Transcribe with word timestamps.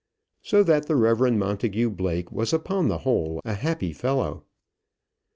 So 0.41 0.63
that 0.63 0.87
the 0.87 0.95
Rev 0.95 1.19
Montagu 1.31 1.91
Blake 1.95 2.31
was 2.31 2.53
upon 2.53 2.87
the 2.87 2.97
whole 3.05 3.39
a 3.45 3.53
happy 3.53 3.93
fellow. 3.93 4.45